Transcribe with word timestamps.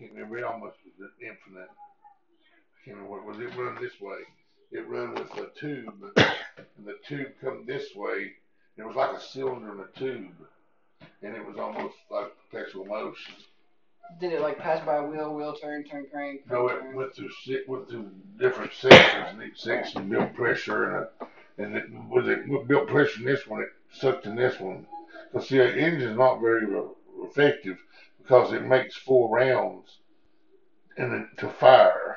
can't 0.00 0.12
remember. 0.12 0.38
It 0.38 0.44
almost 0.44 0.76
was 0.98 1.10
infinite. 1.20 1.68
I 1.68 2.84
can't 2.84 2.96
remember 2.96 3.10
what 3.10 3.26
was. 3.26 3.38
It 3.38 3.56
run 3.56 3.76
this 3.80 4.00
way. 4.00 4.20
It 4.72 4.88
run 4.88 5.14
with 5.14 5.30
a 5.36 5.50
tube, 5.58 6.12
and 6.16 6.86
the 6.86 6.96
tube 7.06 7.32
come 7.40 7.64
this 7.66 7.94
way. 7.94 8.32
It 8.76 8.86
was 8.86 8.96
like 8.96 9.16
a 9.16 9.20
cylinder 9.20 9.74
in 9.74 9.80
a 9.80 9.98
tube, 9.98 10.46
and 11.22 11.36
it 11.36 11.44
was 11.44 11.58
almost 11.58 11.96
like 12.10 12.32
perpetual 12.50 12.86
motion. 12.86 13.34
Did 14.20 14.32
it 14.32 14.40
like 14.40 14.58
pass 14.58 14.84
by 14.84 14.96
a 14.96 15.04
wheel, 15.04 15.34
wheel 15.34 15.54
turn, 15.54 15.84
turn 15.84 16.06
crank? 16.10 16.42
No, 16.50 16.68
it 16.68 16.80
turn? 16.80 16.96
went 16.96 17.14
through 17.14 17.30
went 17.68 17.88
through 17.88 18.10
different 18.38 18.72
sections, 18.72 19.26
and 19.28 19.42
each 19.42 19.60
section 19.60 20.08
built 20.08 20.34
pressure, 20.34 20.84
and 20.84 20.96
a, 20.96 21.62
and 21.62 21.76
it 21.76 21.84
was 22.08 22.26
it 22.28 22.68
built 22.68 22.88
pressure 22.88 23.20
in 23.20 23.26
this 23.26 23.46
one. 23.46 23.60
It 23.60 23.68
sucked 23.92 24.26
in 24.26 24.36
this 24.36 24.58
one. 24.58 24.86
Cause 25.32 25.48
see, 25.48 25.58
an 25.58 25.78
engine's 25.78 26.16
not 26.16 26.40
very 26.40 26.64
re- 26.64 26.88
effective 27.22 27.78
because 28.30 28.52
it 28.52 28.64
makes 28.64 28.96
four 28.96 29.28
rounds, 29.28 29.98
and 30.96 31.12
it, 31.12 31.26
to 31.38 31.48
fire. 31.48 32.16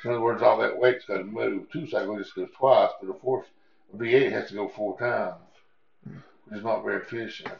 So 0.00 0.10
in 0.10 0.14
other 0.14 0.24
words, 0.24 0.42
all 0.42 0.58
that 0.58 0.78
weight's 0.78 1.06
got 1.06 1.18
to 1.18 1.24
move. 1.24 1.68
Two 1.72 1.88
cycle 1.88 2.16
just 2.16 2.36
goes 2.36 2.50
twice, 2.56 2.90
but 3.00 3.10
a 3.10 3.18
fourth 3.18 3.46
a 3.92 3.96
V8 3.96 4.30
has 4.30 4.48
to 4.50 4.54
go 4.54 4.68
four 4.68 4.96
times, 4.96 5.34
which 6.04 6.58
is 6.58 6.64
not 6.64 6.84
very 6.84 7.02
efficient. 7.02 7.52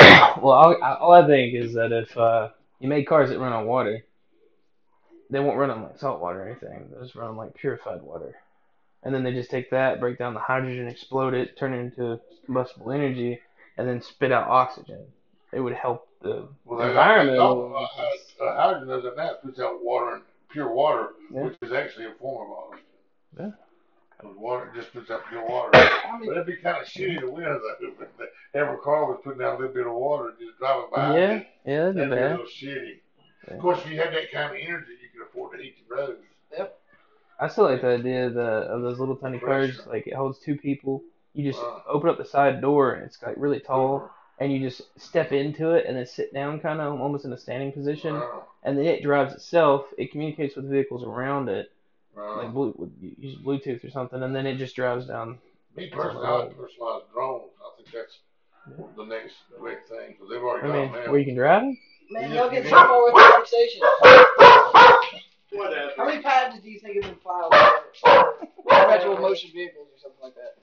Well, 0.42 0.52
all, 0.52 0.82
all 0.82 1.12
I 1.12 1.26
think 1.26 1.54
is 1.54 1.74
that 1.74 1.92
if 1.92 2.16
uh, 2.16 2.48
you 2.80 2.88
make 2.88 3.06
cars 3.06 3.30
that 3.30 3.38
run 3.38 3.52
on 3.52 3.66
water, 3.66 4.04
they 5.30 5.38
won't 5.38 5.58
run 5.58 5.70
on 5.70 5.82
like 5.84 5.98
salt 5.98 6.20
water 6.20 6.42
or 6.42 6.48
anything. 6.48 6.88
They'll 6.90 7.02
just 7.02 7.14
run 7.14 7.28
on 7.28 7.36
like 7.36 7.54
purified 7.54 8.02
water. 8.02 8.34
And 9.04 9.14
then 9.14 9.22
they 9.22 9.32
just 9.32 9.50
take 9.50 9.70
that, 9.70 10.00
break 10.00 10.18
down 10.18 10.34
the 10.34 10.40
hydrogen, 10.40 10.88
explode 10.88 11.34
it, 11.34 11.56
turn 11.56 11.72
it 11.72 11.78
into 11.78 12.20
combustible 12.46 12.90
energy, 12.90 13.38
and 13.76 13.86
then 13.86 14.02
spit 14.02 14.32
out 14.32 14.48
oxygen. 14.48 15.06
It 15.54 15.60
would 15.60 15.74
help 15.74 16.08
the 16.20 16.48
Well, 16.64 16.80
environment. 16.88 17.38
a 17.38 17.42
Uh, 17.42 17.86
uh, 18.44 18.56
hydrogen 18.56 18.88
does 18.88 19.04
it 19.04 19.16
now. 19.16 19.34
Puts 19.42 19.60
out 19.60 19.82
water 19.82 20.14
and 20.16 20.22
pure 20.50 20.72
water, 20.72 21.10
Yeah. 21.30 21.44
which 21.44 21.56
is 21.62 21.72
actually 21.72 22.06
a 22.06 22.12
form 22.14 22.50
of 22.50 22.58
oxygen. 22.58 22.84
Yeah. 23.38 23.50
'Cause 24.18 24.36
water 24.36 24.72
just 24.74 24.92
puts 24.92 25.10
out 25.10 25.22
pure 25.28 25.44
water. 25.46 25.70
I 25.74 26.02
but 26.12 26.20
mean, 26.20 26.32
it'd 26.32 26.46
be 26.46 26.56
kind 26.56 26.78
of 26.78 26.84
shitty 26.84 27.20
to 27.20 27.30
win 27.30 27.44
though. 27.44 27.76
If 27.80 28.30
every 28.54 28.78
car 28.78 29.04
was 29.10 29.20
putting 29.22 29.42
out 29.42 29.56
a 29.56 29.58
little 29.58 29.74
bit 29.74 29.86
of 29.86 29.92
water 29.92 30.30
and 30.30 30.38
just 30.38 30.58
driving 30.58 30.86
by. 30.94 31.18
Yeah, 31.18 31.30
it. 31.32 31.46
yeah, 31.64 31.78
that'd 31.80 31.94
be 31.94 32.00
That'd 32.00 32.10
be 32.10 32.16
a 32.24 32.28
little 32.30 32.46
shitty. 32.46 33.00
Yeah. 33.48 33.54
Of 33.54 33.60
course, 33.60 33.78
if 33.84 33.90
you 33.90 33.98
had 34.00 34.12
that 34.14 34.30
kind 34.32 34.50
of 34.50 34.56
energy, 34.60 34.92
you 35.02 35.08
could 35.12 35.26
afford 35.28 35.56
to 35.58 35.62
heat 35.62 35.76
the 35.88 35.94
roads. 35.94 36.22
Yep. 36.56 36.78
I 37.38 37.48
still 37.48 37.64
like 37.64 37.80
the 37.82 37.88
idea 37.88 38.26
of, 38.28 38.34
the, 38.34 38.40
of 38.42 38.82
those 38.82 38.98
little 38.98 39.16
tiny 39.16 39.38
cars. 39.38 39.86
Like 39.86 40.06
it 40.06 40.14
holds 40.14 40.38
two 40.38 40.56
people. 40.56 41.02
You 41.34 41.50
just 41.50 41.62
Uh. 41.62 41.80
open 41.88 42.08
up 42.08 42.16
the 42.16 42.24
side 42.24 42.60
door, 42.60 42.92
and 42.92 43.04
it's 43.04 43.20
like 43.22 43.34
really 43.36 43.58
tall, 43.60 44.08
and 44.38 44.52
you 44.52 44.60
just 44.60 44.82
step 45.00 45.32
into 45.32 45.70
it 45.72 45.86
and 45.86 45.96
then 45.96 46.06
sit 46.06 46.32
down, 46.34 46.60
kind 46.60 46.80
of 46.80 47.00
almost 47.00 47.24
in 47.24 47.32
a 47.32 47.38
standing 47.38 47.72
position. 47.72 48.16
Uh, 48.16 48.40
and 48.62 48.76
then 48.78 48.86
it 48.86 49.02
drives 49.02 49.34
itself. 49.34 49.86
It 49.98 50.10
communicates 50.12 50.56
with 50.56 50.68
vehicles 50.70 51.04
around 51.04 51.48
it, 51.48 51.70
uh, 52.16 52.36
like 52.38 52.52
blue, 52.52 52.90
use 53.00 53.36
Bluetooth 53.38 53.84
or 53.84 53.90
something, 53.90 54.22
and 54.22 54.34
then 54.34 54.46
it 54.46 54.56
just 54.56 54.74
drives 54.76 55.06
down. 55.06 55.38
me 55.76 55.88
personally, 55.90 56.26
I 56.26 56.30
like 56.44 56.56
personalized 56.56 57.06
drones. 57.12 57.50
I 57.60 57.76
think 57.76 57.88
that's 57.92 58.18
the 58.96 59.04
next 59.04 59.34
big 59.62 59.84
thing 59.88 60.12
because 60.12 60.28
they've 60.30 60.42
already 60.42 60.68
I 60.68 60.72
got 60.72 60.92
mean, 60.92 60.92
them 60.92 61.10
where 61.10 61.20
you 61.20 61.26
can 61.26 61.34
drive 61.36 61.62
them. 61.62 61.78
man, 62.10 62.30
Yeah, 62.30 62.36
y'all 62.36 62.50
get 62.50 62.64
yeah. 62.64 62.70
trouble 62.70 63.04
with 63.04 63.14
the. 63.14 64.44
Whatever. 65.52 65.92
How 65.96 66.06
many 66.06 66.20
patents 66.22 66.62
do 66.64 66.70
you 66.70 66.80
think 66.80 66.96
have 66.96 67.12
been 67.12 67.20
filed 67.22 67.54
for 68.02 68.48
perpetual 68.68 69.18
motion 69.18 69.50
vehicles 69.54 69.86
or 69.92 69.98
something 70.02 70.22
like 70.22 70.34
that? 70.34 70.53